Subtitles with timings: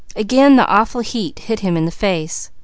[0.15, 2.49] Again the awful heat hit him in the face.